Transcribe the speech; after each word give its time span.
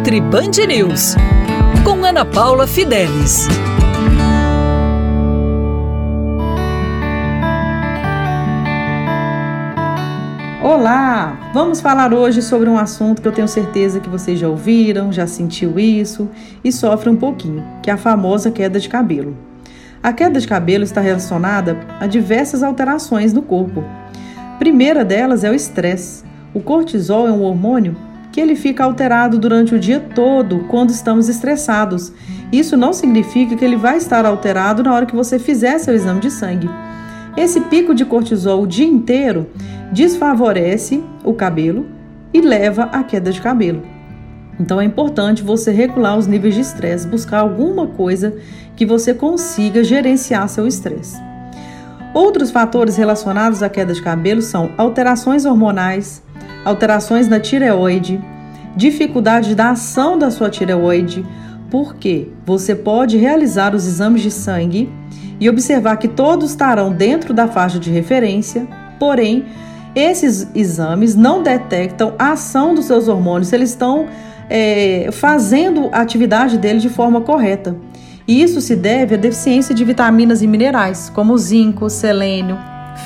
Nutri 0.00 0.18
Band 0.18 0.66
News, 0.66 1.14
com 1.84 2.02
Ana 2.06 2.24
Paula 2.24 2.66
Fidelis. 2.66 3.46
Olá! 10.62 11.50
Vamos 11.52 11.82
falar 11.82 12.14
hoje 12.14 12.40
sobre 12.40 12.70
um 12.70 12.78
assunto 12.78 13.20
que 13.20 13.28
eu 13.28 13.32
tenho 13.32 13.46
certeza 13.46 14.00
que 14.00 14.08
vocês 14.08 14.38
já 14.38 14.48
ouviram, 14.48 15.12
já 15.12 15.26
sentiu 15.26 15.78
isso 15.78 16.30
e 16.64 16.72
sofre 16.72 17.10
um 17.10 17.16
pouquinho, 17.16 17.62
que 17.82 17.90
é 17.90 17.92
a 17.92 17.98
famosa 17.98 18.50
queda 18.50 18.80
de 18.80 18.88
cabelo. 18.88 19.36
A 20.02 20.14
queda 20.14 20.40
de 20.40 20.48
cabelo 20.48 20.82
está 20.82 21.02
relacionada 21.02 21.78
a 22.00 22.06
diversas 22.06 22.62
alterações 22.62 23.34
no 23.34 23.42
corpo. 23.42 23.84
Primeira 24.58 25.04
delas 25.04 25.44
é 25.44 25.50
o 25.50 25.54
estresse. 25.54 26.24
O 26.54 26.60
cortisol 26.60 27.28
é 27.28 27.30
um 27.30 27.42
hormônio 27.42 27.94
que 28.32 28.40
ele 28.40 28.54
fica 28.54 28.84
alterado 28.84 29.38
durante 29.38 29.74
o 29.74 29.78
dia 29.78 30.00
todo 30.00 30.60
quando 30.68 30.90
estamos 30.90 31.28
estressados. 31.28 32.12
Isso 32.52 32.76
não 32.76 32.92
significa 32.92 33.56
que 33.56 33.64
ele 33.64 33.76
vai 33.76 33.96
estar 33.96 34.24
alterado 34.24 34.82
na 34.82 34.94
hora 34.94 35.06
que 35.06 35.14
você 35.14 35.38
fizer 35.38 35.78
seu 35.78 35.94
exame 35.94 36.20
de 36.20 36.30
sangue. 36.30 36.70
Esse 37.36 37.60
pico 37.62 37.94
de 37.94 38.04
cortisol 38.04 38.62
o 38.62 38.66
dia 38.66 38.86
inteiro 38.86 39.46
desfavorece 39.92 41.02
o 41.24 41.32
cabelo 41.34 41.86
e 42.32 42.40
leva 42.40 42.84
à 42.84 43.02
queda 43.02 43.32
de 43.32 43.40
cabelo. 43.40 43.82
Então 44.58 44.80
é 44.80 44.84
importante 44.84 45.42
você 45.42 45.70
regular 45.70 46.18
os 46.18 46.26
níveis 46.26 46.54
de 46.54 46.60
estresse, 46.60 47.06
buscar 47.06 47.38
alguma 47.38 47.86
coisa 47.86 48.34
que 48.76 48.84
você 48.84 49.14
consiga 49.14 49.82
gerenciar 49.82 50.48
seu 50.48 50.66
estresse. 50.66 51.16
Outros 52.12 52.50
fatores 52.50 52.96
relacionados 52.96 53.62
à 53.62 53.68
queda 53.68 53.94
de 53.94 54.02
cabelo 54.02 54.42
são 54.42 54.72
alterações 54.76 55.46
hormonais, 55.46 56.22
alterações 56.64 57.28
na 57.28 57.40
tireoide, 57.40 58.20
dificuldade 58.76 59.54
da 59.54 59.70
ação 59.70 60.18
da 60.18 60.30
sua 60.30 60.50
tireoide, 60.50 61.24
porque 61.70 62.28
você 62.44 62.74
pode 62.74 63.16
realizar 63.16 63.74
os 63.74 63.86
exames 63.86 64.22
de 64.22 64.30
sangue 64.30 64.90
e 65.38 65.48
observar 65.48 65.96
que 65.96 66.08
todos 66.08 66.50
estarão 66.50 66.92
dentro 66.92 67.32
da 67.32 67.48
faixa 67.48 67.78
de 67.78 67.90
referência, 67.90 68.66
porém, 68.98 69.46
esses 69.94 70.48
exames 70.54 71.14
não 71.14 71.42
detectam 71.42 72.14
a 72.18 72.32
ação 72.32 72.74
dos 72.74 72.84
seus 72.84 73.08
hormônios, 73.08 73.52
eles 73.52 73.70
estão 73.70 74.06
é, 74.48 75.08
fazendo 75.12 75.88
a 75.92 76.00
atividade 76.00 76.58
dele 76.58 76.78
de 76.78 76.88
forma 76.88 77.20
correta. 77.20 77.76
E 78.26 78.42
isso 78.42 78.60
se 78.60 78.76
deve 78.76 79.14
à 79.14 79.18
deficiência 79.18 79.74
de 79.74 79.84
vitaminas 79.84 80.42
e 80.42 80.46
minerais, 80.46 81.10
como 81.12 81.36
zinco, 81.36 81.88
selênio, 81.90 82.56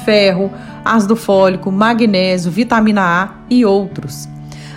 ferro, 0.05 0.51
ácido 0.85 1.17
fólico, 1.17 1.71
magnésio, 1.71 2.51
vitamina 2.51 3.03
A 3.03 3.29
e 3.49 3.65
outros. 3.65 4.29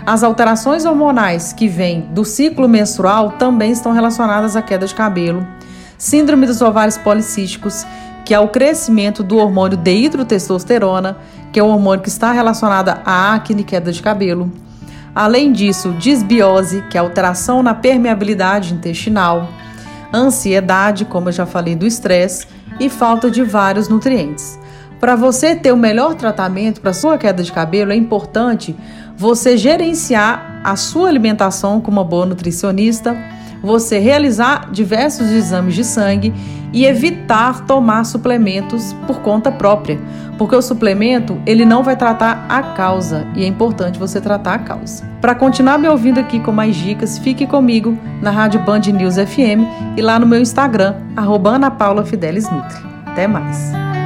As 0.05 0.23
alterações 0.23 0.85
hormonais 0.85 1.51
que 1.51 1.67
vêm 1.67 2.01
do 2.11 2.23
ciclo 2.23 2.67
menstrual 2.69 3.31
também 3.31 3.71
estão 3.71 3.91
relacionadas 3.91 4.55
à 4.55 4.61
queda 4.61 4.87
de 4.87 4.95
cabelo. 4.95 5.45
Síndrome 5.97 6.47
dos 6.47 6.61
ovários 6.61 6.97
policísticos, 6.97 7.85
que 8.23 8.33
é 8.33 8.39
o 8.39 8.47
crescimento 8.47 9.21
do 9.23 9.37
hormônio 9.37 9.77
dehidrotestosterona, 9.77 11.17
que 11.51 11.59
é 11.59 11.63
o 11.63 11.67
hormônio 11.67 12.03
que 12.03 12.09
está 12.09 12.31
relacionado 12.31 12.89
à 13.05 13.33
acne 13.33 13.61
e 13.61 13.65
queda 13.65 13.91
de 13.91 14.01
cabelo. 14.01 14.51
Além 15.13 15.51
disso, 15.51 15.91
disbiose, 15.93 16.83
que 16.89 16.97
é 16.97 17.01
alteração 17.01 17.63
na 17.63 17.73
permeabilidade 17.73 18.73
intestinal, 18.73 19.49
ansiedade, 20.13 21.05
como 21.05 21.29
eu 21.29 21.33
já 21.33 21.45
falei 21.45 21.75
do 21.75 21.87
estresse, 21.87 22.47
e 22.79 22.89
falta 22.89 23.31
de 23.31 23.43
vários 23.43 23.89
nutrientes. 23.89 24.59
Para 24.99 25.15
você 25.15 25.55
ter 25.55 25.71
o 25.71 25.77
melhor 25.77 26.15
tratamento 26.15 26.81
para 26.81 26.93
sua 26.93 27.17
queda 27.17 27.43
de 27.43 27.51
cabelo, 27.51 27.91
é 27.91 27.95
importante 27.95 28.75
você 29.15 29.57
gerenciar 29.57 30.61
a 30.63 30.75
sua 30.75 31.07
alimentação 31.07 31.79
com 31.79 31.91
uma 31.91 32.03
boa 32.03 32.25
nutricionista, 32.25 33.15
você 33.61 33.99
realizar 33.99 34.71
diversos 34.71 35.31
exames 35.31 35.75
de 35.75 35.83
sangue 35.83 36.33
e 36.73 36.85
evitar 36.85 37.65
tomar 37.65 38.03
suplementos 38.03 38.93
por 39.05 39.19
conta 39.21 39.51
própria, 39.51 39.99
porque 40.37 40.55
o 40.55 40.61
suplemento 40.61 41.39
ele 41.45 41.65
não 41.65 41.83
vai 41.83 41.95
tratar 41.95 42.45
a 42.49 42.61
causa 42.61 43.25
e 43.35 43.43
é 43.43 43.47
importante 43.47 43.97
você 43.97 44.19
tratar 44.19 44.53
a 44.55 44.59
causa. 44.59 45.03
Para 45.21 45.33
continuar 45.33 45.77
me 45.77 45.87
ouvindo 45.87 46.19
aqui 46.19 46.39
com 46.39 46.51
mais 46.51 46.75
dicas, 46.75 47.17
fique 47.17 47.47
comigo 47.47 47.97
na 48.21 48.29
Rádio 48.29 48.59
Band 48.61 48.81
News 48.81 49.15
FM 49.15 49.95
e 49.95 50.01
lá 50.01 50.19
no 50.19 50.27
meu 50.27 50.39
Instagram, 50.39 50.95
arroba 51.15 51.51
Ana 51.51 51.71
Paula 51.71 52.05
Fidelis 52.05 52.49
Nutri. 52.49 52.77
Até 53.05 53.25
mais! 53.27 53.96